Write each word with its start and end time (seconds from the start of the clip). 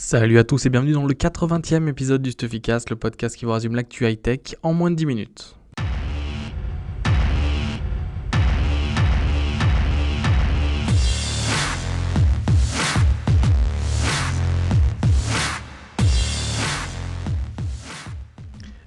Salut 0.00 0.38
à 0.38 0.44
tous 0.44 0.64
et 0.64 0.70
bienvenue 0.70 0.92
dans 0.92 1.04
le 1.04 1.12
80e 1.12 1.88
épisode 1.88 2.22
du 2.22 2.30
Stuffycast, 2.30 2.88
le 2.88 2.94
podcast 2.94 3.36
qui 3.36 3.44
vous 3.44 3.52
résume 3.52 3.74
l'actu 3.74 4.06
high-tech 4.06 4.54
en 4.62 4.72
moins 4.72 4.92
de 4.92 4.94
10 4.94 5.06
minutes. 5.06 5.57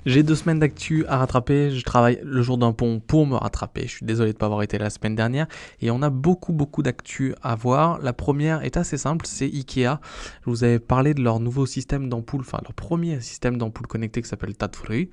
J'ai 0.05 0.23
deux 0.23 0.35
semaines 0.35 0.59
d'actu 0.59 1.05
à 1.05 1.17
rattraper. 1.17 1.69
Je 1.71 1.83
travaille 1.85 2.19
le 2.23 2.41
jour 2.41 2.57
d'un 2.57 2.71
pont 2.71 2.99
pour 2.99 3.27
me 3.27 3.35
rattraper. 3.35 3.83
Je 3.83 3.97
suis 3.97 4.05
désolé 4.05 4.31
de 4.31 4.35
ne 4.35 4.39
pas 4.39 4.47
avoir 4.47 4.63
été 4.63 4.79
la 4.79 4.89
semaine 4.89 5.15
dernière. 5.15 5.47
Et 5.79 5.91
on 5.91 6.01
a 6.01 6.09
beaucoup, 6.09 6.53
beaucoup 6.53 6.81
d'actu 6.81 7.35
à 7.43 7.53
voir. 7.55 7.99
La 7.99 8.11
première 8.11 8.63
est 8.63 8.77
assez 8.77 8.97
simple, 8.97 9.27
c'est 9.27 9.45
Ikea. 9.45 9.99
Je 10.43 10.49
vous 10.49 10.63
avais 10.63 10.79
parlé 10.79 11.13
de 11.13 11.21
leur 11.21 11.39
nouveau 11.39 11.67
système 11.67 12.09
d'ampoule, 12.09 12.41
enfin 12.41 12.59
leur 12.63 12.73
premier 12.73 13.21
système 13.21 13.57
d'ampoule 13.57 13.85
connecté 13.85 14.21
qui 14.23 14.27
s'appelle 14.27 14.55
Tatfree. 14.55 15.09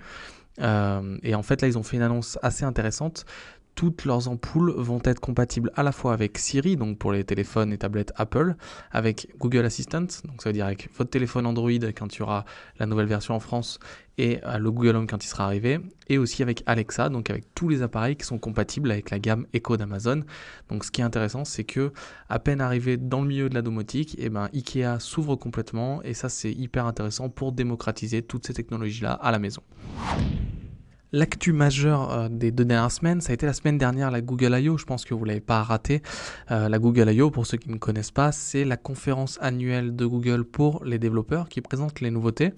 Euh, 0.61 1.19
et 1.23 1.35
en 1.35 1.43
fait, 1.43 1.63
là, 1.63 1.69
ils 1.69 1.79
ont 1.79 1.83
fait 1.83 1.97
une 1.97 2.03
annonce 2.03 2.39
assez 2.43 2.65
intéressante 2.65 3.27
toutes 3.79 4.07
leurs 4.07 4.27
ampoules 4.27 4.73
vont 4.77 5.01
être 5.05 5.21
compatibles 5.21 5.71
à 5.77 5.85
la 5.85 5.93
fois 5.93 6.13
avec 6.13 6.37
Siri, 6.37 6.77
donc 6.77 6.99
pour 6.99 7.13
les 7.13 7.23
téléphones 7.23 7.73
et 7.73 7.79
tablettes 7.79 8.13
Apple, 8.17 8.57
avec 8.91 9.29
Google 9.39 9.65
Assistant, 9.65 10.01
donc 10.01 10.43
ça 10.43 10.49
veut 10.49 10.53
dire 10.53 10.67
avec 10.67 10.91
votre 10.99 11.11
téléphone 11.11 11.47
Android 11.47 11.71
quand 11.97 12.17
il 12.17 12.19
y 12.19 12.23
aura 12.23 12.45
la 12.81 12.87
nouvelle 12.87 13.07
version 13.07 13.37
en 13.37 13.39
France 13.39 13.79
et 14.19 14.41
euh, 14.45 14.59
le 14.59 14.73
Google 14.73 14.97
Home 14.97 15.07
quand 15.07 15.25
il 15.25 15.29
sera 15.29 15.45
arrivé, 15.45 15.79
et 16.09 16.19
aussi 16.19 16.43
avec 16.43 16.65
Alexa, 16.67 17.09
donc 17.09 17.31
avec 17.31 17.55
tous 17.55 17.69
les 17.69 17.83
appareils 17.83 18.17
qui 18.17 18.27
sont 18.27 18.39
compatibles 18.39 18.91
avec 18.91 19.11
la 19.11 19.21
gamme 19.21 19.47
Echo 19.53 19.77
d'Amazon. 19.77 20.25
Donc 20.69 20.85
ce 20.85 20.91
qui 20.91 21.01
est 21.01 21.05
intéressant, 21.05 21.45
c'est 21.45 21.63
que 21.63 21.93
à 22.29 22.41
peine 22.41 22.61
arrivé 22.61 22.97
dans 22.97 23.21
le 23.21 23.29
milieu 23.29 23.49
de 23.49 23.55
la 23.55 23.63
domotique, 23.63 24.17
eh 24.19 24.29
ben 24.29 24.49
Ikea 24.53 24.99
s'ouvre 24.99 25.37
complètement 25.37 26.03
et 26.03 26.15
ça 26.15 26.29
c'est 26.29 26.51
hyper 26.51 26.85
intéressant 26.85 27.29
pour 27.29 27.53
démocratiser 27.53 28.23
toutes 28.23 28.45
ces 28.45 28.55
technologies-là 28.55 29.13
à 29.13 29.31
la 29.31 29.39
maison. 29.39 29.63
L'actu 31.11 31.55
majeure 31.55 32.13
euh, 32.13 32.29
des 32.29 32.51
deux 32.51 32.67
dernières 32.67 32.93
semaines, 32.93 33.23
ça 33.23 33.31
a 33.31 33.35
été 33.35 33.47
la 33.47 33.55
semaine 33.55 33.79
dernière 33.79 34.11
la 34.11 34.21
Google 34.21 34.55
I.O. 34.59 34.77
Je 34.77 34.85
pense 34.85 35.07
que 35.07 35.15
vous 35.15 35.23
ne 35.23 35.29
l'avez 35.29 35.41
pas 35.41 35.63
raté. 35.63 36.03
Euh, 36.51 36.69
la 36.69 36.79
Google 36.79 37.11
I.O., 37.11 37.31
pour 37.31 37.47
ceux 37.47 37.57
qui 37.57 37.71
ne 37.71 37.79
connaissent 37.79 38.11
pas, 38.11 38.31
c'est 38.31 38.65
la 38.67 38.77
conférence 38.77 39.39
annuelle 39.41 39.97
de 39.97 40.05
Google 40.05 40.45
pour 40.45 40.85
les 40.85 40.99
développeurs 40.99 41.49
qui 41.49 41.63
présente 41.63 42.03
les 42.03 42.11
nouveautés. 42.11 42.53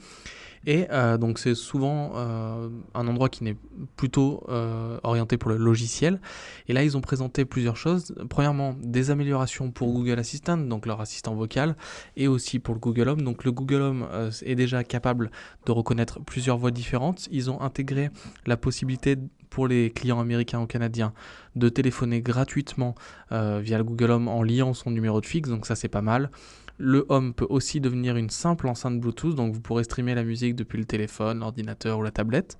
Et 0.67 0.87
euh, 0.91 1.17
donc 1.17 1.39
c'est 1.39 1.55
souvent 1.55 2.13
euh, 2.17 2.69
un 2.95 3.09
endroit 3.09 3.29
qui 3.29 3.45
n'est 3.45 3.57
plutôt 3.97 4.45
euh, 4.49 4.99
orienté 5.03 5.39
pour 5.39 5.51
le 5.51 5.57
logiciel. 5.57 6.21
Et 6.69 6.73
là, 6.73 6.85
ils 6.85 6.97
ont 6.97 7.01
présenté 7.01 7.45
plusieurs 7.45 7.77
choses. 7.77 8.15
Premièrement, 8.29 8.75
des 8.83 9.11
améliorations 9.11 9.71
pour 9.71 9.93
Google 9.93 10.19
Assistant, 10.19 10.59
donc 10.59 10.87
leur 10.87 11.01
assistant 11.01 11.35
vocal, 11.35 11.77
et 12.17 12.29
aussi 12.29 12.59
pour 12.59 12.75
le 12.75 12.81
Google 12.81 13.09
Home. 13.09 13.23
Donc 13.23 13.45
le 13.45 13.53
Google 13.53 13.83
Home 13.83 14.09
est 14.43 14.55
déjà 14.55 14.85
capable 14.85 15.31
de 15.67 15.73
reconnaître 15.73 16.21
plusieurs 16.21 16.59
voix 16.59 16.71
différentes. 16.71 17.29
Ils 17.31 17.51
ont 17.51 17.61
intégré 17.61 18.11
la 18.47 18.57
possibilité 18.57 19.17
pour 19.49 19.67
les 19.67 19.91
clients 19.91 20.21
américains 20.21 20.61
ou 20.61 20.67
canadiens 20.67 21.13
de 21.57 21.69
téléphoner 21.69 22.21
gratuitement 22.21 22.95
via 23.31 23.79
le 23.79 23.85
Google 23.85 24.13
Home 24.13 24.29
en 24.29 24.43
liant 24.43 24.75
son 24.75 24.91
numéro 24.91 25.21
de 25.21 25.27
fixe, 25.27 25.49
donc 25.49 25.67
ça 25.67 25.75
c'est 25.75 25.89
pas 25.89 26.03
mal. 26.03 26.31
Le 26.83 27.05
Home 27.11 27.35
peut 27.35 27.47
aussi 27.51 27.79
devenir 27.79 28.17
une 28.17 28.31
simple 28.31 28.67
enceinte 28.67 28.99
Bluetooth, 28.99 29.35
donc 29.35 29.53
vous 29.53 29.61
pourrez 29.61 29.85
streamer 29.85 30.15
la 30.15 30.25
musique 30.25 30.55
depuis 30.57 30.79
le 30.79 30.87
téléphone, 30.87 31.41
l'ordinateur 31.41 31.99
ou 31.99 32.03
la 32.03 32.11
tablette. 32.11 32.57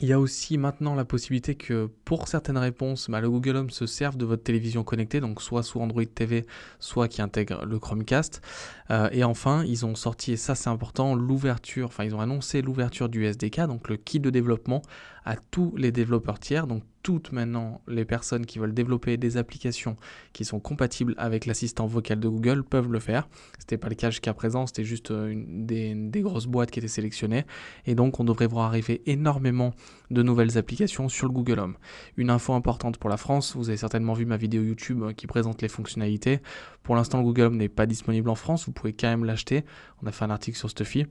Il 0.00 0.08
y 0.08 0.12
a 0.12 0.20
aussi 0.20 0.58
maintenant 0.58 0.94
la 0.94 1.06
possibilité 1.06 1.54
que 1.54 1.90
pour 2.10 2.26
certaines 2.26 2.58
réponses, 2.58 3.08
bah, 3.08 3.20
le 3.20 3.30
Google 3.30 3.54
Home 3.54 3.70
se 3.70 3.86
serve 3.86 4.16
de 4.16 4.24
votre 4.24 4.42
télévision 4.42 4.82
connectée, 4.82 5.20
donc 5.20 5.40
soit 5.40 5.62
sous 5.62 5.78
Android 5.78 6.04
TV, 6.04 6.44
soit 6.80 7.06
qui 7.06 7.22
intègre 7.22 7.64
le 7.64 7.78
Chromecast. 7.78 8.42
Euh, 8.90 9.08
et 9.12 9.22
enfin, 9.22 9.62
ils 9.64 9.86
ont 9.86 9.94
sorti, 9.94 10.32
et 10.32 10.36
ça 10.36 10.56
c'est 10.56 10.70
important, 10.70 11.14
l'ouverture, 11.14 11.86
enfin 11.86 12.02
ils 12.02 12.12
ont 12.12 12.20
annoncé 12.20 12.62
l'ouverture 12.62 13.08
du 13.08 13.26
SDK, 13.26 13.60
donc 13.68 13.88
le 13.88 13.96
kit 13.96 14.18
de 14.18 14.28
développement 14.28 14.82
à 15.24 15.36
tous 15.36 15.72
les 15.76 15.92
développeurs 15.92 16.40
tiers, 16.40 16.66
donc 16.66 16.82
toutes 17.02 17.32
maintenant 17.32 17.80
les 17.88 18.04
personnes 18.04 18.44
qui 18.44 18.58
veulent 18.58 18.74
développer 18.74 19.16
des 19.16 19.36
applications 19.36 19.96
qui 20.32 20.44
sont 20.44 20.60
compatibles 20.60 21.14
avec 21.16 21.46
l'assistant 21.46 21.86
vocal 21.86 22.20
de 22.20 22.28
Google 22.28 22.62
peuvent 22.62 22.90
le 22.90 23.00
faire. 23.00 23.28
Ce 23.58 23.64
n'était 23.64 23.78
pas 23.78 23.88
le 23.88 23.94
cas 23.94 24.10
jusqu'à 24.10 24.34
présent, 24.34 24.66
c'était 24.66 24.84
juste 24.84 25.10
euh, 25.10 25.28
une, 25.28 25.66
des, 25.66 26.20
grosses 26.20 26.46
boîtes 26.46 26.70
qui 26.70 26.78
étaient 26.78 26.88
sélectionnées. 26.88 27.44
Et 27.86 27.94
donc 27.94 28.20
on 28.20 28.24
devrait 28.24 28.46
voir 28.46 28.66
arriver 28.66 29.02
énormément 29.06 29.72
de 30.10 30.22
nouvelles 30.22 30.58
applications 30.58 31.08
sur 31.08 31.26
le 31.26 31.32
Google 31.32 31.60
Home. 31.60 31.76
Une 32.16 32.30
info 32.30 32.52
importante 32.52 32.98
pour 32.98 33.10
la 33.10 33.16
France, 33.16 33.56
vous 33.56 33.68
avez 33.68 33.76
certainement 33.76 34.14
vu 34.14 34.26
ma 34.26 34.36
vidéo 34.36 34.62
YouTube 34.62 35.02
euh, 35.02 35.12
qui 35.12 35.26
présente 35.26 35.62
les 35.62 35.68
fonctionnalités. 35.68 36.40
Pour 36.82 36.96
l'instant 36.96 37.18
le 37.18 37.24
Google 37.24 37.42
Home 37.42 37.56
n'est 37.56 37.68
pas 37.68 37.86
disponible 37.86 38.30
en 38.30 38.34
France, 38.34 38.66
vous 38.66 38.72
pouvez 38.72 38.92
quand 38.92 39.08
même 39.08 39.24
l'acheter. 39.24 39.64
On 40.02 40.06
a 40.06 40.12
fait 40.12 40.24
un 40.24 40.30
article 40.30 40.56
sur 40.56 40.70
Stuffy. 40.70 41.06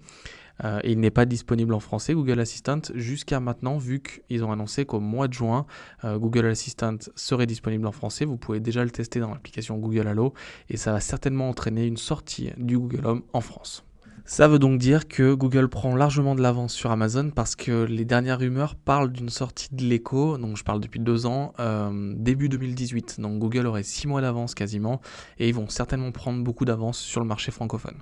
Euh, 0.64 0.80
il 0.84 1.00
n'est 1.00 1.12
pas 1.12 1.26
disponible 1.26 1.74
en 1.74 1.80
français, 1.80 2.14
Google 2.14 2.40
Assistant, 2.40 2.82
jusqu'à 2.94 3.40
maintenant, 3.40 3.78
vu 3.78 4.02
qu'ils 4.02 4.44
ont 4.44 4.52
annoncé 4.52 4.86
qu'au 4.86 5.00
mois 5.00 5.28
de 5.28 5.34
juin, 5.34 5.66
euh, 6.04 6.18
Google 6.18 6.48
Assistant 6.48 6.98
serait 7.16 7.46
disponible 7.46 7.88
en 7.88 7.92
français. 7.92 8.26
Vous 8.26 8.38
pouvez 8.38 8.60
déjà 8.60 8.84
le 8.84 8.92
tester 8.92 9.20
dans 9.20 9.32
l'application 9.32 9.78
Google 9.78 10.08
Allo, 10.08 10.34
et 10.70 10.78
ça 10.78 10.92
va 10.92 11.00
certainement 11.00 11.50
entraîner 11.50 11.86
une 11.86 11.98
sortie 11.98 12.52
du 12.58 12.78
Google 12.78 13.06
Home 13.06 13.24
en 13.34 13.42
France. 13.42 13.89
Ça 14.30 14.48
veut 14.48 14.60
donc 14.60 14.78
dire 14.78 15.08
que 15.08 15.34
Google 15.34 15.70
prend 15.70 15.96
largement 15.96 16.36
de 16.36 16.42
l'avance 16.44 16.72
sur 16.72 16.92
Amazon 16.92 17.32
parce 17.32 17.56
que 17.56 17.86
les 17.86 18.06
dernières 18.06 18.38
rumeurs 18.38 18.76
parlent 18.76 19.12
d'une 19.12 19.30
sortie 19.30 19.74
de 19.74 19.82
l'écho, 19.82 20.38
donc 20.38 20.56
je 20.56 20.64
parle 20.64 20.80
depuis 20.80 21.00
deux 21.00 21.26
ans, 21.26 21.52
euh, 21.60 22.14
début 22.16 22.48
2018. 22.48 23.20
Donc 23.22 23.40
Google 23.40 23.66
aurait 23.66 23.82
six 23.82 24.08
mois 24.08 24.22
d'avance 24.22 24.54
quasiment 24.54 25.02
et 25.40 25.50
ils 25.50 25.56
vont 25.56 25.68
certainement 25.68 26.12
prendre 26.12 26.44
beaucoup 26.44 26.64
d'avance 26.64 27.00
sur 27.00 27.22
le 27.22 27.26
marché 27.26 27.52
francophone. 27.52 27.96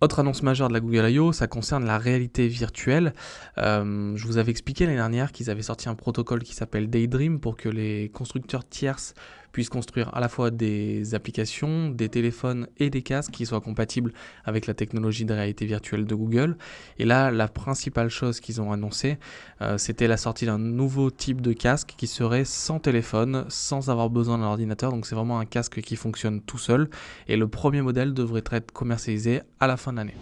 Autre 0.00 0.20
annonce 0.20 0.42
majeure 0.42 0.68
de 0.68 0.72
la 0.72 0.80
Google 0.80 1.10
I.O., 1.10 1.32
ça 1.32 1.46
concerne 1.46 1.84
la 1.84 1.98
réalité 1.98 2.48
virtuelle. 2.48 3.12
Euh, 3.58 4.16
je 4.16 4.26
vous 4.26 4.38
avais 4.38 4.50
expliqué 4.50 4.86
l'année 4.86 4.96
dernière 4.96 5.32
qu'ils 5.32 5.50
avaient 5.50 5.62
sorti 5.62 5.90
un 5.90 5.94
protocole 5.94 6.42
qui 6.42 6.54
s'appelle 6.54 6.88
Daydream 6.88 7.40
pour 7.40 7.58
que 7.58 7.68
les 7.68 8.08
constructeurs 8.08 8.66
tierces 8.66 9.12
puissent 9.52 9.68
construire 9.68 10.14
à 10.14 10.20
la 10.20 10.28
fois 10.28 10.50
des 10.50 11.14
applications, 11.14 11.90
des 11.90 12.08
téléphones 12.08 12.66
et 12.78 12.90
des 12.90 13.02
casques 13.02 13.32
qui 13.32 13.46
soient 13.46 13.60
compatibles 13.60 14.12
avec 14.44 14.66
la 14.66 14.74
technologie 14.74 15.24
de 15.24 15.34
réalité 15.34 15.66
virtuelle 15.66 16.06
de 16.06 16.14
Google. 16.14 16.56
Et 16.98 17.04
là, 17.04 17.30
la 17.30 17.48
principale 17.48 18.08
chose 18.08 18.40
qu'ils 18.40 18.60
ont 18.60 18.72
annoncé, 18.72 19.18
euh, 19.60 19.78
c'était 19.78 20.08
la 20.08 20.16
sortie 20.16 20.46
d'un 20.46 20.58
nouveau 20.58 21.10
type 21.10 21.40
de 21.40 21.52
casque 21.52 21.94
qui 21.96 22.06
serait 22.06 22.44
sans 22.44 22.78
téléphone, 22.78 23.44
sans 23.48 23.90
avoir 23.90 24.10
besoin 24.10 24.38
d'un 24.38 24.44
ordinateur. 24.44 24.90
Donc 24.90 25.06
c'est 25.06 25.14
vraiment 25.14 25.38
un 25.38 25.46
casque 25.46 25.80
qui 25.80 25.96
fonctionne 25.96 26.40
tout 26.40 26.58
seul. 26.58 26.88
Et 27.28 27.36
le 27.36 27.48
premier 27.48 27.82
modèle 27.82 28.14
devrait 28.14 28.44
être 28.50 28.72
commercialisé 28.72 29.42
à 29.60 29.66
la 29.66 29.76
fin 29.76 29.92
de 29.92 29.98
l'année. 29.98 30.16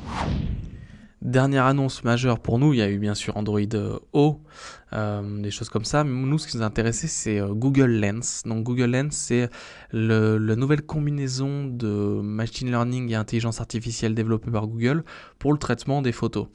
Dernière 1.22 1.66
annonce 1.66 2.02
majeure 2.02 2.38
pour 2.40 2.58
nous, 2.58 2.72
il 2.72 2.78
y 2.78 2.82
a 2.82 2.88
eu 2.88 2.98
bien 2.98 3.14
sûr 3.14 3.36
Android 3.36 3.60
O, 4.14 4.40
euh, 4.94 5.42
des 5.42 5.50
choses 5.50 5.68
comme 5.68 5.84
ça. 5.84 6.02
Mais 6.02 6.10
nous, 6.10 6.38
ce 6.38 6.48
qui 6.48 6.56
nous 6.56 6.62
intéressait, 6.62 7.08
c'est 7.08 7.38
euh, 7.38 7.48
Google 7.48 7.90
Lens. 7.90 8.42
Donc 8.46 8.64
Google 8.64 8.92
Lens, 8.92 9.12
c'est 9.12 9.50
la 9.92 10.56
nouvelle 10.56 10.80
combinaison 10.80 11.66
de 11.66 12.20
machine 12.22 12.68
learning 12.68 13.10
et 13.10 13.16
intelligence 13.16 13.60
artificielle 13.60 14.14
développée 14.14 14.50
par 14.50 14.66
Google 14.66 15.04
pour 15.38 15.52
le 15.52 15.58
traitement 15.58 16.00
des 16.00 16.12
photos. 16.12 16.46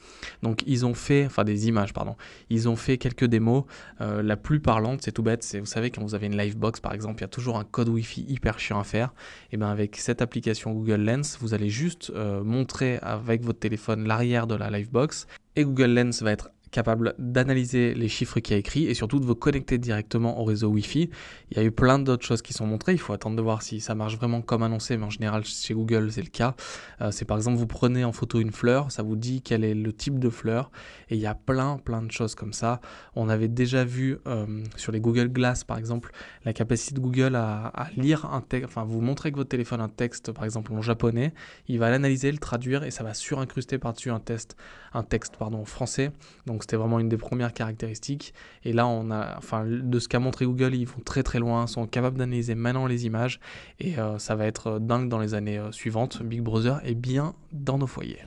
Donc 0.41 0.63
ils 0.65 0.83
ont 0.83 0.95
fait, 0.95 1.27
enfin 1.27 1.43
des 1.43 1.67
images, 1.67 1.93
pardon. 1.93 2.15
Ils 2.49 2.67
ont 2.67 2.75
fait 2.75 2.97
quelques 2.97 3.25
démos. 3.25 3.65
Euh, 4.01 4.23
la 4.23 4.35
plus 4.35 4.61
parlante, 4.61 5.01
c'est 5.03 5.11
tout 5.11 5.23
bête, 5.23 5.43
c'est 5.43 5.59
vous 5.59 5.65
savez 5.67 5.91
quand 5.91 6.01
vous 6.01 6.15
avez 6.15 6.25
une 6.25 6.37
Livebox 6.37 6.79
par 6.79 6.93
exemple, 6.93 7.19
il 7.19 7.21
y 7.21 7.25
a 7.25 7.29
toujours 7.29 7.59
un 7.59 7.65
code 7.65 7.89
Wi-Fi 7.89 8.25
hyper 8.27 8.57
chiant 8.57 8.79
à 8.79 8.83
faire. 8.83 9.13
Et 9.51 9.57
bien 9.57 9.69
avec 9.69 9.97
cette 9.97 10.23
application 10.23 10.71
Google 10.71 11.01
Lens, 11.01 11.37
vous 11.39 11.53
allez 11.53 11.69
juste 11.69 12.11
montrer 12.43 12.97
avec 13.03 13.43
votre 13.43 13.59
téléphone 13.59 14.07
l'arrière 14.07 14.47
de 14.47 14.54
la 14.57 14.69
Livebox. 14.69 15.27
Et 15.55 15.63
Google 15.63 15.93
Lens 15.93 16.21
va 16.21 16.31
être 16.31 16.49
capable 16.71 17.15
d'analyser 17.17 17.93
les 17.93 18.07
chiffres 18.07 18.39
qu'il 18.39 18.55
a 18.55 18.57
écrits 18.57 18.85
et 18.85 18.93
surtout 18.93 19.19
de 19.19 19.25
vous 19.25 19.35
connecter 19.35 19.77
directement 19.77 20.39
au 20.39 20.43
réseau 20.43 20.67
Wi-Fi. 20.69 21.09
Il 21.51 21.57
y 21.57 21.59
a 21.59 21.63
eu 21.63 21.71
plein 21.71 21.99
d'autres 21.99 22.25
choses 22.25 22.41
qui 22.41 22.53
sont 22.53 22.65
montrées. 22.65 22.93
Il 22.93 22.99
faut 22.99 23.13
attendre 23.13 23.35
de 23.35 23.41
voir 23.41 23.61
si 23.61 23.79
ça 23.79 23.95
marche 23.95 24.17
vraiment 24.17 24.41
comme 24.41 24.63
annoncé, 24.63 24.97
mais 24.97 25.05
en 25.05 25.09
général 25.09 25.43
chez 25.45 25.73
Google 25.73 26.11
c'est 26.11 26.21
le 26.21 26.29
cas. 26.29 26.55
Euh, 27.01 27.11
c'est 27.11 27.25
par 27.25 27.37
exemple 27.37 27.57
vous 27.57 27.67
prenez 27.67 28.03
en 28.03 28.11
photo 28.11 28.39
une 28.39 28.51
fleur, 28.51 28.91
ça 28.91 29.03
vous 29.03 29.15
dit 29.15 29.41
quel 29.41 29.63
est 29.63 29.73
le 29.73 29.93
type 29.93 30.19
de 30.19 30.29
fleur 30.29 30.71
et 31.09 31.15
il 31.15 31.21
y 31.21 31.27
a 31.27 31.35
plein 31.35 31.77
plein 31.77 32.01
de 32.01 32.11
choses 32.11 32.35
comme 32.35 32.53
ça. 32.53 32.81
On 33.15 33.29
avait 33.29 33.47
déjà 33.47 33.83
vu 33.83 34.17
euh, 34.27 34.63
sur 34.75 34.91
les 34.91 34.99
Google 34.99 35.29
Glass 35.29 35.63
par 35.63 35.77
exemple 35.77 36.11
la 36.43 36.53
capacité 36.53 36.95
de 36.95 36.99
Google 36.99 37.35
à, 37.35 37.71
lire 37.97 38.25
un 38.25 38.41
texte, 38.41 38.69
enfin 38.69 38.83
vous 38.83 39.01
montrez 39.01 39.27
avec 39.27 39.37
votre 39.37 39.49
téléphone 39.49 39.81
un 39.81 39.89
texte 39.89 40.31
par 40.31 40.43
exemple 40.45 40.73
en 40.73 40.81
japonais, 40.81 41.33
il 41.67 41.79
va 41.79 41.89
l'analyser, 41.89 42.31
le 42.31 42.37
traduire 42.37 42.83
et 42.83 42.91
ça 42.91 43.03
va 43.03 43.13
surincruster 43.13 43.77
par-dessus 43.77 44.11
un, 44.11 44.19
test, 44.19 44.55
un 44.93 45.03
texte 45.03 45.37
pardon, 45.37 45.63
français. 45.65 46.11
Donc 46.45 46.64
c'était 46.65 46.77
vraiment 46.77 46.99
une 46.99 47.09
des 47.09 47.17
premières 47.17 47.53
caractéristiques. 47.53 48.33
Et 48.63 48.73
là, 48.73 48.87
on 48.87 49.11
a, 49.11 49.37
enfin, 49.37 49.65
de 49.65 49.99
ce 49.99 50.07
qu'a 50.07 50.17
montré 50.17 50.45
Google, 50.45 50.73
ils 50.73 50.85
vont 50.85 51.01
très 51.05 51.21
très 51.21 51.37
loin, 51.37 51.67
sont 51.67 51.85
capables 51.85 52.17
d'analyser 52.17 52.55
maintenant 52.55 52.87
les 52.87 53.05
images. 53.05 53.39
Et 53.79 53.99
euh, 53.99 54.17
ça 54.17 54.35
va 54.35 54.47
être 54.47 54.79
dingue 54.79 55.07
dans 55.07 55.19
les 55.19 55.35
années 55.35 55.59
euh, 55.59 55.71
suivantes. 55.71 56.23
Big 56.23 56.41
Brother 56.41 56.81
est 56.83 56.95
bien 56.95 57.35
dans 57.51 57.77
nos 57.77 57.85
foyers. 57.85 58.17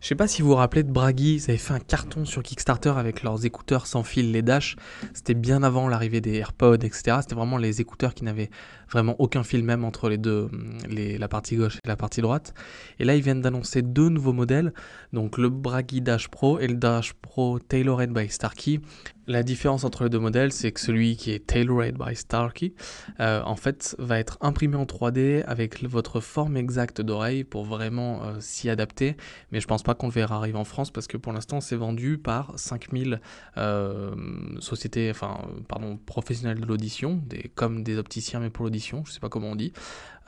Je 0.00 0.08
sais 0.08 0.14
pas 0.14 0.28
si 0.28 0.40
vous 0.40 0.48
vous 0.48 0.54
rappelez 0.54 0.84
de 0.84 0.90
Bragi, 0.90 1.34
ils 1.34 1.50
avaient 1.50 1.58
fait 1.58 1.74
un 1.74 1.80
carton 1.80 2.24
sur 2.24 2.42
Kickstarter 2.42 2.92
avec 2.96 3.22
leurs 3.22 3.44
écouteurs 3.44 3.86
sans 3.86 4.02
fil, 4.04 4.30
les 4.30 4.40
Dash. 4.40 4.76
C'était 5.12 5.34
bien 5.34 5.62
avant 5.62 5.88
l'arrivée 5.88 6.20
des 6.20 6.34
AirPods, 6.36 6.76
etc. 6.76 7.18
C'était 7.20 7.34
vraiment 7.34 7.58
les 7.58 7.80
écouteurs 7.80 8.14
qui 8.14 8.24
n'avaient 8.24 8.50
vraiment 8.90 9.16
aucun 9.18 9.42
fil 9.42 9.64
même 9.64 9.84
entre 9.84 10.08
les 10.08 10.18
deux, 10.18 10.48
les, 10.88 11.18
la 11.18 11.28
partie 11.28 11.56
gauche 11.56 11.76
et 11.84 11.88
la 11.88 11.96
partie 11.96 12.20
droite. 12.20 12.54
Et 12.98 13.04
là, 13.04 13.16
ils 13.16 13.22
viennent 13.22 13.42
d'annoncer 13.42 13.82
deux 13.82 14.08
nouveaux 14.08 14.32
modèles, 14.32 14.72
donc 15.12 15.38
le 15.38 15.48
Bragi 15.48 16.00
Dash 16.00 16.28
Pro 16.28 16.58
et 16.58 16.66
le 16.66 16.76
Dash 16.76 17.12
Pro 17.14 17.58
Tailored 17.58 18.12
by 18.12 18.28
Starkey. 18.28 18.80
La 19.28 19.42
différence 19.42 19.82
entre 19.82 20.04
les 20.04 20.10
deux 20.10 20.20
modèles, 20.20 20.52
c'est 20.52 20.70
que 20.70 20.78
celui 20.78 21.16
qui 21.16 21.32
est 21.32 21.44
tailored 21.44 21.98
by 21.98 22.14
Starkey, 22.14 22.74
euh, 23.18 23.42
en 23.42 23.56
fait, 23.56 23.96
va 23.98 24.20
être 24.20 24.38
imprimé 24.40 24.76
en 24.76 24.84
3D 24.84 25.42
avec 25.46 25.82
votre 25.82 26.20
forme 26.20 26.56
exacte 26.56 27.00
d'oreille 27.00 27.42
pour 27.42 27.64
vraiment 27.64 28.22
euh, 28.22 28.36
s'y 28.38 28.70
adapter. 28.70 29.16
Mais 29.50 29.60
je 29.60 29.66
pense 29.66 29.82
pas 29.82 29.94
qu'on 29.94 30.06
le 30.06 30.12
verra 30.12 30.36
arriver 30.36 30.58
en 30.58 30.64
France 30.64 30.92
parce 30.92 31.08
que 31.08 31.16
pour 31.16 31.32
l'instant, 31.32 31.60
c'est 31.60 31.74
vendu 31.74 32.18
par 32.18 32.52
5000 32.56 33.20
euh, 33.56 34.14
sociétés, 34.60 35.10
enfin, 35.10 35.38
pardon, 35.66 35.98
professionnels 36.06 36.60
de 36.60 36.66
l'audition, 36.66 37.20
des, 37.26 37.50
comme 37.56 37.82
des 37.82 37.98
opticiens, 37.98 38.38
mais 38.38 38.50
pour 38.50 38.64
l'audition, 38.64 38.75
je 38.78 39.12
sais 39.12 39.20
pas 39.20 39.28
comment 39.28 39.48
on 39.48 39.56
dit. 39.56 39.72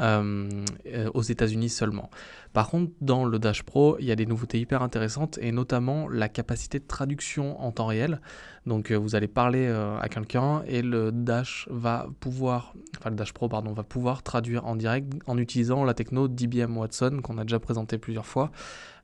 Euh, 0.00 0.48
euh, 0.86 1.10
aux 1.12 1.22
États-Unis 1.22 1.70
seulement. 1.70 2.08
Par 2.52 2.68
contre, 2.68 2.92
dans 3.00 3.24
le 3.24 3.40
Dash 3.40 3.64
Pro, 3.64 3.96
il 3.98 4.06
y 4.06 4.12
a 4.12 4.14
des 4.14 4.26
nouveautés 4.26 4.60
hyper 4.60 4.80
intéressantes 4.80 5.38
et 5.42 5.50
notamment 5.50 6.08
la 6.08 6.28
capacité 6.28 6.78
de 6.78 6.86
traduction 6.86 7.60
en 7.60 7.72
temps 7.72 7.86
réel. 7.86 8.20
Donc, 8.64 8.92
euh, 8.92 8.94
vous 8.94 9.16
allez 9.16 9.26
parler 9.26 9.66
à 9.66 10.08
quelqu'un 10.08 10.62
et 10.68 10.82
le 10.82 11.10
Dash 11.10 11.66
va 11.68 12.06
pouvoir, 12.20 12.74
enfin 13.00 13.10
le 13.10 13.16
Dash 13.16 13.32
Pro 13.32 13.48
pardon, 13.48 13.72
va 13.72 13.82
pouvoir 13.82 14.22
traduire 14.22 14.66
en 14.66 14.76
direct 14.76 15.12
en 15.26 15.36
utilisant 15.36 15.82
la 15.82 15.94
techno 15.94 16.28
DBM 16.28 16.76
Watson 16.76 17.18
qu'on 17.20 17.36
a 17.38 17.42
déjà 17.42 17.58
présenté 17.58 17.98
plusieurs 17.98 18.26
fois. 18.26 18.52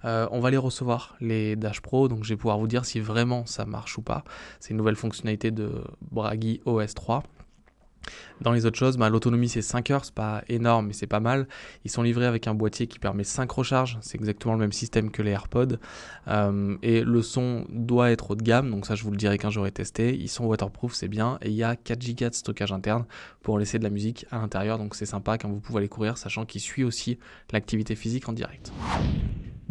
on 0.04 0.38
va 0.38 0.50
les 0.50 0.56
recevoir, 0.58 1.16
les 1.20 1.56
Dash 1.56 1.80
Pro, 1.80 2.06
donc 2.06 2.22
je 2.22 2.28
vais 2.28 2.36
pouvoir 2.36 2.58
vous 2.58 2.68
dire 2.68 2.84
si 2.84 3.00
vraiment 3.00 3.46
ça 3.46 3.64
marche 3.64 3.98
ou 3.98 4.02
pas. 4.02 4.22
C'est 4.60 4.70
une 4.70 4.76
nouvelle 4.76 4.96
fonctionnalité 4.96 5.50
de 5.50 5.82
Bragi 6.12 6.60
OS 6.66 6.94
3. 6.94 7.24
Dans 8.40 8.52
les 8.52 8.66
autres 8.66 8.78
choses, 8.78 8.96
bah, 8.96 9.08
l'autonomie 9.08 9.48
c'est 9.48 9.62
5 9.62 9.90
heures, 9.90 10.04
c'est 10.04 10.14
pas 10.14 10.42
énorme 10.48 10.88
mais 10.88 10.92
c'est 10.92 11.06
pas 11.06 11.20
mal. 11.20 11.46
Ils 11.84 11.90
sont 11.90 12.02
livrés 12.02 12.26
avec 12.26 12.46
un 12.46 12.54
boîtier 12.54 12.86
qui 12.86 12.98
permet 12.98 13.24
5 13.24 13.50
recharges, 13.50 13.98
c'est 14.00 14.16
exactement 14.16 14.54
le 14.54 14.60
même 14.60 14.72
système 14.72 15.10
que 15.10 15.22
les 15.22 15.30
AirPods. 15.30 15.76
Euh, 16.28 16.76
et 16.82 17.02
le 17.02 17.22
son 17.22 17.66
doit 17.68 18.10
être 18.10 18.32
haut 18.32 18.36
de 18.36 18.42
gamme, 18.42 18.70
donc 18.70 18.86
ça 18.86 18.94
je 18.94 19.04
vous 19.04 19.10
le 19.10 19.16
dirai 19.16 19.38
quand 19.38 19.50
j'aurai 19.50 19.72
testé. 19.72 20.14
Ils 20.14 20.28
sont 20.28 20.44
waterproof, 20.44 20.94
c'est 20.94 21.08
bien. 21.08 21.38
Et 21.42 21.48
il 21.48 21.54
y 21.54 21.64
a 21.64 21.76
4 21.76 22.04
Go 22.04 22.28
de 22.28 22.34
stockage 22.34 22.72
interne 22.72 23.04
pour 23.42 23.58
laisser 23.58 23.78
de 23.78 23.84
la 23.84 23.90
musique 23.90 24.26
à 24.30 24.38
l'intérieur, 24.38 24.78
donc 24.78 24.94
c'est 24.94 25.06
sympa 25.06 25.38
quand 25.38 25.48
vous 25.48 25.60
pouvez 25.60 25.78
aller 25.78 25.88
courir, 25.88 26.18
sachant 26.18 26.44
qu'il 26.44 26.60
suit 26.60 26.84
aussi 26.84 27.18
l'activité 27.52 27.94
physique 27.94 28.28
en 28.28 28.32
direct. 28.32 28.72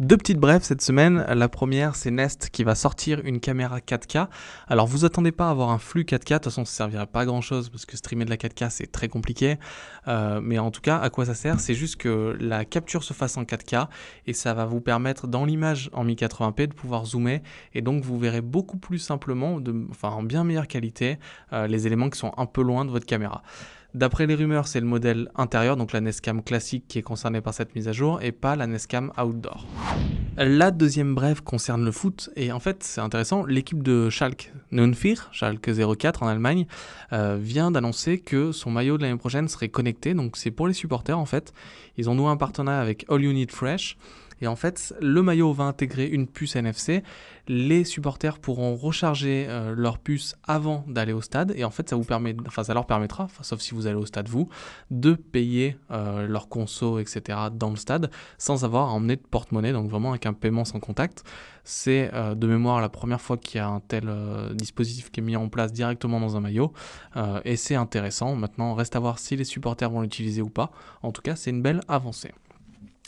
Deux 0.00 0.16
petites 0.16 0.40
brèves 0.40 0.64
cette 0.64 0.82
semaine. 0.82 1.24
La 1.32 1.48
première, 1.48 1.94
c'est 1.94 2.10
Nest 2.10 2.50
qui 2.50 2.64
va 2.64 2.74
sortir 2.74 3.20
une 3.22 3.38
caméra 3.38 3.78
4K. 3.78 4.26
Alors, 4.66 4.88
vous 4.88 5.04
attendez 5.04 5.30
pas 5.30 5.46
à 5.46 5.50
avoir 5.50 5.70
un 5.70 5.78
flux 5.78 6.02
4K. 6.02 6.30
De 6.30 6.34
toute 6.34 6.44
façon, 6.46 6.64
ça 6.64 6.72
servirait 6.72 7.06
pas 7.06 7.20
à 7.20 7.24
grand 7.26 7.40
chose 7.40 7.68
parce 7.68 7.86
que 7.86 7.96
streamer 7.96 8.24
de 8.24 8.30
la 8.30 8.36
4K, 8.36 8.70
c'est 8.70 8.90
très 8.90 9.06
compliqué. 9.06 9.56
Euh, 10.08 10.40
mais 10.42 10.58
en 10.58 10.72
tout 10.72 10.80
cas, 10.80 10.98
à 10.98 11.10
quoi 11.10 11.26
ça 11.26 11.34
sert? 11.34 11.60
C'est 11.60 11.74
juste 11.74 11.94
que 11.94 12.36
la 12.40 12.64
capture 12.64 13.04
se 13.04 13.12
fasse 13.12 13.36
en 13.36 13.44
4K 13.44 13.86
et 14.26 14.32
ça 14.32 14.52
va 14.52 14.64
vous 14.64 14.80
permettre, 14.80 15.28
dans 15.28 15.44
l'image 15.44 15.90
en 15.92 16.04
1080p, 16.04 16.66
de 16.66 16.74
pouvoir 16.74 17.06
zoomer. 17.06 17.42
Et 17.72 17.80
donc, 17.80 18.02
vous 18.02 18.18
verrez 18.18 18.40
beaucoup 18.40 18.78
plus 18.78 18.98
simplement, 18.98 19.60
enfin, 19.90 20.08
en 20.08 20.24
bien 20.24 20.42
meilleure 20.42 20.66
qualité, 20.66 21.20
euh, 21.52 21.68
les 21.68 21.86
éléments 21.86 22.10
qui 22.10 22.18
sont 22.18 22.32
un 22.36 22.46
peu 22.46 22.62
loin 22.62 22.84
de 22.84 22.90
votre 22.90 23.06
caméra. 23.06 23.44
D'après 23.94 24.26
les 24.26 24.34
rumeurs, 24.34 24.66
c'est 24.66 24.80
le 24.80 24.86
modèle 24.86 25.30
intérieur, 25.36 25.76
donc 25.76 25.92
la 25.92 26.00
Nescam 26.00 26.42
classique 26.42 26.86
qui 26.88 26.98
est 26.98 27.02
concernée 27.02 27.40
par 27.40 27.54
cette 27.54 27.76
mise 27.76 27.86
à 27.86 27.92
jour 27.92 28.20
et 28.22 28.32
pas 28.32 28.56
la 28.56 28.66
Nescam 28.66 29.12
Outdoor. 29.16 29.68
La 30.36 30.72
deuxième 30.72 31.14
brève 31.14 31.44
concerne 31.44 31.84
le 31.84 31.92
foot 31.92 32.28
et 32.34 32.50
en 32.50 32.58
fait 32.58 32.82
c'est 32.82 33.00
intéressant, 33.00 33.46
l'équipe 33.46 33.84
de 33.84 34.10
Schalke 34.10 34.52
04, 34.72 35.28
Schalke 35.30 35.70
04 35.96 36.24
en 36.24 36.26
Allemagne, 36.26 36.66
euh, 37.12 37.38
vient 37.40 37.70
d'annoncer 37.70 38.18
que 38.18 38.50
son 38.50 38.72
maillot 38.72 38.98
de 38.98 39.04
l'année 39.04 39.16
prochaine 39.16 39.46
serait 39.46 39.68
connecté, 39.68 40.12
donc 40.12 40.36
c'est 40.36 40.50
pour 40.50 40.66
les 40.66 40.74
supporters 40.74 41.16
en 41.16 41.26
fait. 41.26 41.52
Ils 41.96 42.10
ont 42.10 42.16
noué 42.16 42.26
un 42.26 42.36
partenariat 42.36 42.80
avec 42.80 43.06
All 43.08 43.22
You 43.22 43.32
Need 43.32 43.52
Fresh 43.52 43.96
et 44.44 44.46
en 44.46 44.56
fait, 44.56 44.94
le 45.00 45.22
maillot 45.22 45.54
va 45.54 45.64
intégrer 45.64 46.06
une 46.06 46.26
puce 46.26 46.54
NFC. 46.54 47.02
Les 47.48 47.82
supporters 47.82 48.38
pourront 48.38 48.76
recharger 48.76 49.46
euh, 49.48 49.74
leur 49.74 49.98
puce 49.98 50.36
avant 50.44 50.84
d'aller 50.86 51.14
au 51.14 51.22
stade. 51.22 51.54
Et 51.56 51.64
en 51.64 51.70
fait, 51.70 51.88
ça, 51.88 51.96
vous 51.96 52.04
permet, 52.04 52.36
ça 52.62 52.74
leur 52.74 52.84
permettra, 52.84 53.28
sauf 53.40 53.60
si 53.60 53.72
vous 53.72 53.86
allez 53.86 53.96
au 53.96 54.04
stade 54.04 54.28
vous, 54.28 54.50
de 54.90 55.14
payer 55.14 55.78
euh, 55.90 56.26
leur 56.26 56.50
conso, 56.50 56.98
etc. 56.98 57.38
dans 57.54 57.70
le 57.70 57.76
stade 57.76 58.10
sans 58.36 58.66
avoir 58.66 58.90
à 58.90 58.92
emmener 58.92 59.16
de 59.16 59.22
porte-monnaie. 59.22 59.72
Donc 59.72 59.88
vraiment 59.88 60.10
avec 60.10 60.26
un 60.26 60.34
paiement 60.34 60.66
sans 60.66 60.78
contact. 60.78 61.24
C'est 61.64 62.10
euh, 62.12 62.34
de 62.34 62.46
mémoire 62.46 62.82
la 62.82 62.90
première 62.90 63.22
fois 63.22 63.38
qu'il 63.38 63.56
y 63.56 63.60
a 63.60 63.68
un 63.68 63.80
tel 63.80 64.12
dispositif 64.52 65.10
qui 65.10 65.20
est 65.20 65.22
mis 65.22 65.36
en 65.36 65.48
place 65.48 65.72
directement 65.72 66.20
dans 66.20 66.36
un 66.36 66.40
maillot. 66.40 66.74
et 67.46 67.56
c'est 67.56 67.76
intéressant. 67.76 68.36
Maintenant, 68.36 68.74
reste 68.74 68.94
à 68.94 68.98
voir 68.98 69.18
si 69.18 69.36
les 69.36 69.44
supporters 69.44 69.88
vont 69.88 70.02
l'utiliser 70.02 70.42
ou 70.42 70.50
pas. 70.50 70.70
En 71.02 71.12
tout 71.12 71.22
cas, 71.22 71.34
c'est 71.34 71.48
une 71.48 71.62
belle 71.62 71.80
avancée. 71.88 72.32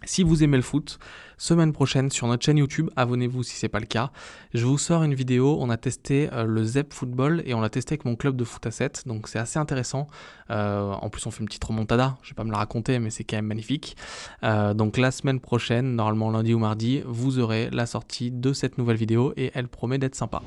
Si 0.05 0.23
vous 0.23 0.45
aimez 0.45 0.59
le 0.59 0.63
foot, 0.63 0.99
semaine 1.39 1.73
prochaine 1.73 2.11
sur 2.11 2.27
notre 2.27 2.45
chaîne 2.45 2.59
YouTube, 2.59 2.91
abonnez-vous 2.97 3.43
si 3.43 3.57
c'est 3.57 3.71
pas 3.71 3.81
le 3.81 3.87
cas. 3.87 4.11
Je 4.53 4.67
vous 4.67 4.77
sors 4.77 5.03
une 5.03 5.15
vidéo, 5.15 5.57
on 5.59 5.71
a 5.71 5.79
testé 5.79 6.29
euh, 6.33 6.45
le 6.45 6.65
ZEP 6.65 6.93
Football 6.93 7.43
et 7.47 7.55
on 7.55 7.63
l'a 7.63 7.71
testé 7.71 7.95
avec 7.95 8.05
mon 8.05 8.15
club 8.15 8.37
de 8.37 8.45
foot 8.45 8.65
à 8.67 8.71
7, 8.71 9.05
donc 9.07 9.27
c'est 9.27 9.39
assez 9.39 9.59
intéressant. 9.59 10.07
Euh, 10.51 10.93
en 10.93 11.09
plus 11.09 11.27
on 11.27 11.31
fait 11.31 11.41
une 11.41 11.47
petite 11.47 11.65
remontada, 11.65 12.19
je 12.23 12.31
vais 12.31 12.35
pas 12.35 12.45
me 12.45 12.53
la 12.53 12.59
raconter 12.59 12.99
mais 12.99 13.09
c'est 13.09 13.25
quand 13.25 13.37
même 13.37 13.47
magnifique. 13.47 13.97
Euh, 14.45 14.75
donc 14.75 14.99
la 14.99 15.11
semaine 15.11 15.41
prochaine, 15.41 15.97
normalement 15.97 16.31
lundi 16.31 16.53
ou 16.53 16.59
mardi, 16.59 17.03
vous 17.07 17.39
aurez 17.39 17.71
la 17.71 17.87
sortie 17.87 18.31
de 18.31 18.53
cette 18.53 18.77
nouvelle 18.77 18.97
vidéo 18.97 19.33
et 19.39 19.51
elle 19.55 19.69
promet 19.69 19.97
d'être 19.97 20.15
sympa. 20.15 20.43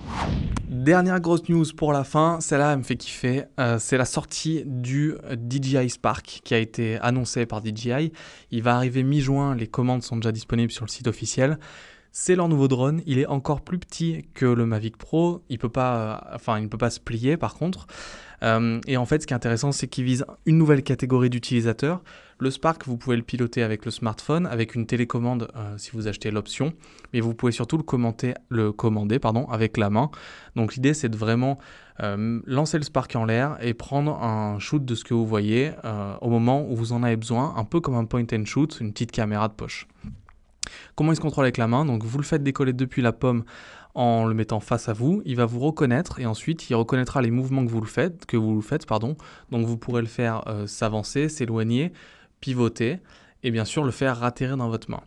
Dernière 0.69 1.19
grosse 1.19 1.50
news 1.50 1.66
pour 1.75 1.92
la 1.92 2.04
fin, 2.04 2.40
celle-là 2.40 2.74
elle 2.74 2.80
me 2.80 2.84
fait 2.84 2.95
kiffer, 2.95 3.45
c'est 3.80 3.98
la 3.98 4.06
sortie 4.06 4.63
du 4.66 5.16
DJI 5.50 5.90
Spark 5.90 6.42
qui 6.44 6.54
a 6.54 6.60
été 6.60 7.00
annoncé 7.00 7.48
par 7.48 7.62
DJI. 7.66 8.12
Il 8.52 8.62
va 8.62 8.75
arriver 8.75 9.02
mi-juin, 9.04 9.38
les 9.53 9.68
commandes 9.68 10.03
sont 10.03 10.18
déjà 10.18 10.31
disponibles 10.31 10.71
sur 10.71 10.86
le 10.86 10.89
site 10.89 11.07
officiel. 11.07 11.59
C'est 12.12 12.36
leur 12.36 12.50
nouveau 12.50 12.68
drone, 12.68 13.01
il 13.06 13.19
est 13.19 13.27
encore 13.27 13.62
plus 13.62 13.77
petit 13.77 14.25
que 14.33 14.45
le 14.45 14.65
Mavic 14.65 14.97
Pro, 14.97 15.44
il 15.50 15.59
peut 15.59 15.69
pas, 15.69 15.95
euh, 15.97 16.36
enfin 16.36 16.57
il 16.57 16.63
ne 16.63 16.68
peut 16.68 16.77
pas 16.77 16.89
se 16.89 17.00
plier 17.00 17.38
par 17.38 17.53
contre. 17.53 17.86
Euh, 18.41 18.80
et 18.88 18.97
en 18.97 19.06
fait, 19.06 19.21
ce 19.21 19.27
qui 19.27 19.33
est 19.33 19.36
intéressant, 19.36 19.71
c'est 19.71 19.88
qu'il 19.88 20.06
vise 20.06 20.25
une 20.45 20.57
nouvelle 20.57 20.81
catégorie 20.81 21.30
d'utilisateurs. 21.30 22.01
Le 22.39 22.51
Spark, 22.51 22.86
vous 22.86 22.97
pouvez 22.97 23.18
le 23.18 23.24
piloter 23.24 23.63
avec 23.63 23.83
le 23.83 23.91
smartphone, 23.91 24.45
avec 24.45 24.74
une 24.74 24.86
télécommande 24.86 25.50
euh, 25.56 25.77
si 25.77 25.91
vous 25.91 26.07
achetez 26.07 26.31
l'option, 26.31 26.74
mais 27.13 27.19
vous 27.19 27.33
pouvez 27.33 27.51
surtout 27.51 27.77
le, 27.77 28.33
le 28.50 28.71
commander 28.71 29.19
pardon, 29.19 29.45
avec 29.50 29.77
la 29.77 29.89
main. 29.89 30.09
Donc 30.56 30.75
l'idée, 30.75 30.94
c'est 30.94 31.09
de 31.09 31.18
vraiment 31.18 31.57
lancer 32.45 32.77
le 32.77 32.83
Spark 32.83 33.13
en 33.18 33.25
l'air 33.25 33.57
et 33.59 33.74
prendre 33.74 34.24
un 34.24 34.57
shoot 34.57 34.86
de 34.86 34.95
ce 34.95 35.03
que 35.03 35.13
vous 35.13 35.27
voyez 35.27 35.74
au 36.21 36.30
moment 36.30 36.65
où 36.65 36.74
vous 36.74 36.94
en 36.94 37.03
avez 37.03 37.18
besoin, 37.18 37.53
un 37.57 37.65
peu 37.65 37.81
comme 37.81 37.95
un 37.95 38.06
point 38.06 38.24
and 38.31 38.45
shoot, 38.45 38.77
une 38.80 38.94
petite 38.94 39.12
caméra 39.12 39.50
de 39.50 39.53
poche. 39.53 39.85
Comment 40.95 41.12
il 41.12 41.18
se 41.18 41.21
contrôle 41.21 41.44
avec 41.44 41.57
la 41.57 41.68
main? 41.68 41.83
Donc 41.83 42.06
vous 42.06 42.18
le 42.18 42.23
faites 42.23 42.42
décoller 42.42 42.71
depuis 42.71 43.02
la 43.02 43.11
pomme 43.11 43.44
en 43.95 44.25
le 44.25 44.33
mettant 44.33 44.61
face 44.61 44.87
à 44.87 44.94
vous, 44.94 45.21
il 45.25 45.35
va 45.35 45.45
vous 45.45 45.59
reconnaître 45.59 46.19
et 46.21 46.25
ensuite 46.25 46.69
il 46.69 46.75
reconnaîtra 46.75 47.21
les 47.21 47.31
mouvements 47.31 47.66
que 47.66 47.71
vous 47.71 47.81
le 47.81 47.87
faites, 47.87 48.25
que 48.25 48.37
vous 48.37 48.56
le 48.56 48.61
faites 48.61 48.85
pardon. 48.85 49.18
Donc 49.52 49.66
vous 49.66 49.78
pourrez 49.78 50.02
le 50.02 50.07
faire 50.07 50.47
euh, 50.47 50.68
s'avancer, 50.68 51.28
s'éloigner, 51.28 51.92
pivoter 52.40 53.00
et 53.44 53.52
bien 53.52 53.66
sûr 53.66 53.84
le 53.84 53.92
faire 53.92 54.24
atterrir 54.24 54.58
dans 54.58 54.69
votre 54.69 54.90
main. 54.90 55.02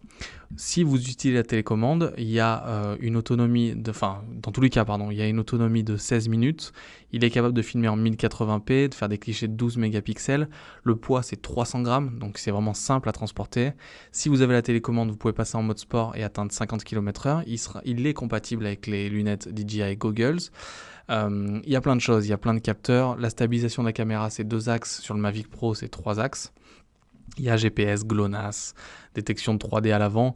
Si 0.57 0.83
vous 0.83 0.99
utilisez 0.99 1.39
la 1.39 1.45
télécommande, 1.45 2.13
il 2.19 2.31
y 2.31 2.39
a 2.39 2.67
euh, 2.67 2.97
une 3.01 3.17
autonomie 3.17 3.75
de, 3.75 3.91
enfin, 3.91 4.23
dans 4.35 4.53
tous 4.53 4.61
les 4.61 4.69
cas, 4.69 4.85
pardon, 4.85 5.11
il 5.11 5.17
y 5.17 5.23
a 5.23 5.27
une 5.27 5.39
autonomie 5.39 5.83
de 5.83 5.97
16 5.97 6.29
minutes. 6.29 6.73
Il 7.13 7.25
est 7.25 7.31
capable 7.31 7.55
de 7.55 7.63
filmer 7.63 7.89
en 7.89 7.97
1080p, 7.97 8.91
de 8.91 8.95
faire 8.95 9.09
des 9.09 9.19
clichés 9.19 9.49
de 9.49 9.55
12 9.55 9.79
mégapixels. 9.79 10.49
Le 10.83 10.97
poids, 10.97 11.23
c'est 11.23 11.41
300 11.41 11.83
grammes, 11.83 12.19
donc 12.19 12.37
c'est 12.37 12.51
vraiment 12.51 12.75
simple 12.75 13.09
à 13.09 13.13
transporter. 13.13 13.73
Si 14.13 14.29
vous 14.29 14.43
avez 14.43 14.53
la 14.53 14.63
télécommande, 14.63 15.11
vous 15.11 15.17
pouvez 15.17 15.33
passer 15.33 15.57
en 15.57 15.63
mode 15.63 15.79
sport 15.79 16.17
et 16.17 16.23
atteindre 16.23 16.53
50 16.53 16.85
km/h. 16.85 17.45
Il 17.85 18.07
est 18.07 18.15
compatible 18.15 18.67
avec 18.67 18.87
les 18.87 19.09
lunettes 19.09 19.49
DJI 19.57 19.97
Goggles. 19.97 20.41
Euh, 21.11 21.61
il 21.65 21.71
y 21.71 21.77
a 21.77 21.81
plein 21.81 21.97
de 21.97 22.01
choses, 22.01 22.27
il 22.27 22.31
y 22.31 22.35
a 22.35 22.39
plein 22.39 22.55
de 22.55 22.61
capteurs. 22.61 23.17
La 23.17 23.31
stabilisation 23.31 23.83
de 23.83 23.89
la 23.89 23.93
caméra, 23.93 24.29
c'est 24.29 24.45
deux 24.45 24.69
axes. 24.69 25.01
Sur 25.01 25.15
le 25.15 25.21
Mavic 25.21 25.49
Pro, 25.49 25.75
c'est 25.75 25.89
trois 25.89 26.21
axes. 26.21 26.53
Il 27.39 27.45
y 27.45 27.51
a 27.51 27.57
GPS, 27.57 28.05
GLONASS, 28.05 28.75
détection 29.15 29.55
de 29.55 29.59
3D 29.59 29.91
à 29.93 29.99
l'avant, 29.99 30.35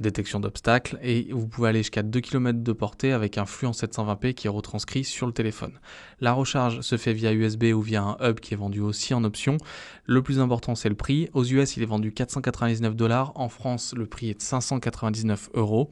détection 0.00 0.40
d'obstacles, 0.40 0.98
et 1.02 1.28
vous 1.30 1.46
pouvez 1.46 1.68
aller 1.68 1.80
jusqu'à 1.80 2.02
2 2.02 2.20
km 2.20 2.62
de 2.62 2.72
portée 2.72 3.12
avec 3.12 3.36
un 3.36 3.44
flux 3.44 3.66
en 3.66 3.72
720p 3.72 4.32
qui 4.32 4.46
est 4.46 4.50
retranscrit 4.50 5.04
sur 5.04 5.26
le 5.26 5.32
téléphone. 5.32 5.78
La 6.20 6.32
recharge 6.32 6.80
se 6.80 6.96
fait 6.96 7.12
via 7.12 7.34
USB 7.34 7.64
ou 7.74 7.82
via 7.82 8.02
un 8.02 8.16
hub 8.22 8.40
qui 8.40 8.54
est 8.54 8.56
vendu 8.56 8.80
aussi 8.80 9.12
en 9.12 9.24
option. 9.24 9.58
Le 10.06 10.22
plus 10.22 10.40
important, 10.40 10.74
c'est 10.74 10.88
le 10.88 10.94
prix. 10.94 11.28
Aux 11.34 11.44
US, 11.44 11.76
il 11.76 11.82
est 11.82 11.86
vendu 11.86 12.12
499 12.12 12.96
dollars. 12.96 13.32
En 13.34 13.50
France, 13.50 13.94
le 13.94 14.06
prix 14.06 14.30
est 14.30 14.38
de 14.38 14.42
599 14.42 15.50
euros. 15.52 15.90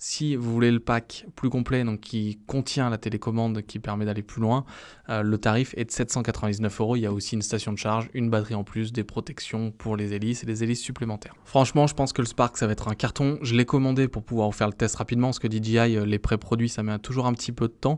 Si 0.00 0.36
vous 0.36 0.52
voulez 0.52 0.70
le 0.70 0.78
pack 0.78 1.26
plus 1.34 1.50
complet, 1.50 1.82
donc 1.82 1.98
qui 1.98 2.38
contient 2.46 2.88
la 2.88 2.98
télécommande 2.98 3.62
qui 3.62 3.80
permet 3.80 4.04
d'aller 4.04 4.22
plus 4.22 4.40
loin, 4.40 4.64
euh, 5.08 5.22
le 5.22 5.38
tarif 5.38 5.74
est 5.76 5.86
de 5.86 5.90
799 5.90 6.80
euros. 6.80 6.94
Il 6.94 7.00
y 7.00 7.06
a 7.06 7.12
aussi 7.12 7.34
une 7.34 7.42
station 7.42 7.72
de 7.72 7.78
charge, 7.78 8.08
une 8.14 8.30
batterie 8.30 8.54
en 8.54 8.62
plus, 8.62 8.92
des 8.92 9.02
protections 9.02 9.72
pour 9.72 9.96
les 9.96 10.14
hélices 10.14 10.44
et 10.44 10.46
des 10.46 10.62
hélices 10.62 10.82
supplémentaires. 10.82 11.34
Franchement, 11.44 11.88
je 11.88 11.94
pense 11.94 12.12
que 12.12 12.22
le 12.22 12.28
Spark, 12.28 12.56
ça 12.58 12.66
va 12.66 12.74
être 12.74 12.86
un 12.86 12.94
carton. 12.94 13.40
Je 13.42 13.56
l'ai 13.56 13.64
commandé 13.64 14.06
pour 14.06 14.22
pouvoir 14.22 14.48
vous 14.48 14.56
faire 14.56 14.68
le 14.68 14.72
test 14.72 14.94
rapidement, 14.94 15.28
parce 15.28 15.40
que 15.40 15.50
DJI, 15.50 15.96
euh, 15.96 16.06
les 16.06 16.20
pré-produits, 16.20 16.68
ça 16.68 16.84
met 16.84 16.96
toujours 17.00 17.26
un 17.26 17.32
petit 17.32 17.50
peu 17.50 17.66
de 17.66 17.72
temps. 17.72 17.96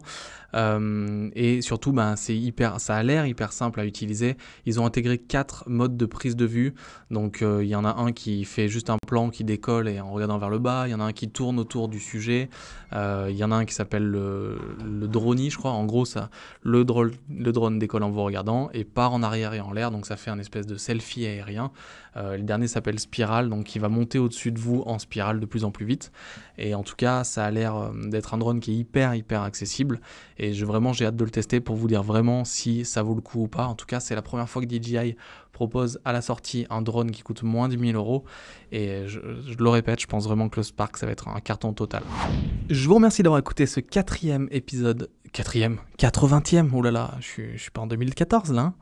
Euh, 0.55 1.31
et 1.35 1.63
surtout, 1.63 1.93
ben, 1.93 2.17
c'est 2.17 2.37
hyper, 2.37 2.81
ça 2.81 2.97
a 2.97 3.03
l'air 3.03 3.27
hyper 3.27 3.53
simple 3.53 3.81
à 3.81 3.85
utiliser. 3.85 4.37
Ils 4.67 4.81
ont 4.81 4.87
intégré 4.87 5.19
quatre 5.19 5.69
modes 5.69 5.97
de 5.97 6.07
prise 6.07 6.37
de 6.37 6.47
vue. 6.47 6.75
Donc, 7.11 7.41
il 7.43 7.67
y 7.67 7.75
en 7.75 7.85
a 7.85 7.95
un 7.97 8.13
qui 8.13 8.45
fait 8.45 8.69
juste 8.69 8.91
un 8.91 8.97
plan 9.07 9.31
qui 9.31 9.45
décolle 9.45 9.89
et 9.89 10.01
en 10.01 10.13
regardant 10.13 10.39
vers 10.39 10.51
le 10.51 10.59
bas. 10.59 10.87
Il 10.87 10.91
y 10.91 10.95
en 10.95 11.01
a 11.01 11.05
un 11.05 11.13
qui 11.13 11.29
tourne 11.29 11.59
autour 11.59 11.89
du 11.89 11.99
sujet. 11.99 12.49
Il 12.93 13.37
y 13.37 13.45
en 13.45 13.51
a 13.51 13.57
un 13.57 13.65
qui 13.65 13.75
s'appelle 13.75 14.07
le, 14.07 14.59
le 14.85 15.09
drone, 15.09 15.51
je 15.51 15.57
crois. 15.57 15.73
En 15.73 15.85
gros, 15.87 16.05
ça, 16.05 16.31
le 16.63 16.85
drone 16.85 17.11
le 17.29 17.53
drone 17.53 17.79
décolle 17.79 18.03
en 18.03 18.11
vous 18.11 18.23
regardant 18.23 18.71
et 18.73 18.85
part 18.85 19.13
en 19.13 19.23
arrière 19.23 19.55
et 19.55 19.61
en 19.61 19.73
l'air, 19.73 19.91
donc 19.91 20.07
ça 20.07 20.17
fait 20.17 20.31
un 20.31 20.39
espèce 20.39 20.67
de 20.67 20.77
selfie 20.77 21.27
aérien. 21.27 21.71
Euh, 22.17 22.37
le 22.37 22.43
dernier 22.43 22.67
s'appelle 22.67 22.99
Spiral, 22.99 23.49
donc 23.49 23.75
il 23.75 23.81
va 23.81 23.89
monter 23.89 24.19
au-dessus 24.19 24.51
de 24.51 24.59
vous 24.59 24.83
en 24.87 24.99
spirale 24.99 25.39
de 25.39 25.47
plus 25.47 25.65
en 25.65 25.71
plus 25.71 25.87
vite. 25.87 26.11
Et 26.59 26.75
en 26.75 26.83
tout 26.83 26.97
cas, 26.97 27.25
ça 27.25 27.45
a 27.45 27.51
l'air 27.51 27.77
euh, 27.77 27.91
d'être 28.09 28.35
un 28.35 28.39
drone 28.39 28.61
qui 28.61 28.73
est 28.73 28.77
hyper 28.77 29.15
hyper 29.15 29.43
accessible. 29.43 30.01
Et 30.43 30.55
je, 30.55 30.65
vraiment, 30.65 30.95
j'ai 30.95 31.05
hâte 31.05 31.17
de 31.17 31.25
le 31.25 31.31
tester 31.31 31.61
pour 31.61 31.77
vous 31.77 31.87
dire 31.87 32.03
vraiment 32.03 32.47
si 32.47 32.87
ça 32.87 33.03
vaut 33.03 33.15
le 33.15 33.21
coup 33.21 33.43
ou 33.43 33.47
pas. 33.47 33.67
En 33.67 33.75
tout 33.75 33.85
cas, 33.85 34.01
c'est 34.01 34.15
la 34.15 34.23
première 34.23 34.49
fois 34.49 34.63
que 34.63 34.69
DJI 34.69 35.15
propose 35.53 36.01
à 36.07 36.13
la 36.13 36.23
sortie 36.23 36.67
un 36.71 36.81
drone 36.81 37.11
qui 37.11 37.21
coûte 37.21 37.43
moins 37.43 37.69
de 37.69 37.77
1000 37.77 37.95
euros. 37.95 38.25
Et 38.73 39.07
je, 39.07 39.21
le 39.21 39.69
répète, 39.69 40.01
je 40.01 40.07
pense 40.07 40.25
vraiment 40.25 40.49
que 40.49 40.59
le 40.59 40.63
Spark, 40.63 40.97
ça 40.97 41.05
va 41.05 41.13
être 41.13 41.29
un 41.29 41.41
carton 41.41 41.75
total. 41.75 42.03
Je 42.71 42.89
vous 42.89 42.95
remercie 42.95 43.23
d'avoir 43.23 43.39
écouté 43.39 43.67
ce 43.67 43.81
quatrième 43.81 44.49
épisode. 44.51 45.11
Quatrième? 45.35 45.79
80e, 45.99 46.71
oh 46.73 46.81
là 46.81 46.91
là, 46.91 47.11
je 47.21 47.27
suis, 47.27 47.59
suis 47.59 47.71
pas 47.71 47.83
en 47.83 47.87
2014 47.87 48.51
là. 48.53 48.73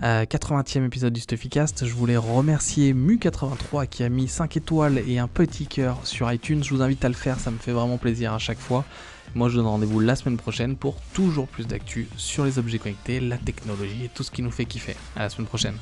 80e 0.00 0.54
hein. 0.54 0.62
euh, 0.76 0.86
épisode 0.86 1.12
du 1.12 1.20
Stuffycast. 1.20 1.84
Je 1.84 1.92
voulais 1.92 2.16
remercier 2.16 2.94
Mu83 2.94 3.88
qui 3.88 4.04
a 4.04 4.08
mis 4.08 4.28
5 4.28 4.56
étoiles 4.56 5.02
et 5.08 5.18
un 5.18 5.26
petit 5.26 5.66
cœur 5.66 5.98
sur 6.04 6.32
iTunes. 6.32 6.62
Je 6.62 6.72
vous 6.72 6.82
invite 6.82 7.04
à 7.04 7.08
le 7.08 7.14
faire, 7.14 7.40
ça 7.40 7.50
me 7.50 7.58
fait 7.58 7.72
vraiment 7.72 7.98
plaisir 7.98 8.32
à 8.32 8.38
chaque 8.38 8.60
fois. 8.60 8.84
Moi, 9.34 9.48
je 9.48 9.56
donne 9.56 9.66
rendez-vous 9.66 10.00
la 10.00 10.16
semaine 10.16 10.36
prochaine 10.36 10.76
pour 10.76 10.96
toujours 11.14 11.46
plus 11.46 11.66
d'actu 11.66 12.08
sur 12.16 12.44
les 12.44 12.58
objets 12.58 12.78
connectés, 12.78 13.20
la 13.20 13.38
technologie 13.38 14.06
et 14.06 14.08
tout 14.08 14.22
ce 14.22 14.30
qui 14.30 14.42
nous 14.42 14.50
fait 14.50 14.64
kiffer. 14.64 14.96
À 15.14 15.20
la 15.20 15.28
semaine 15.28 15.46
prochaine. 15.46 15.76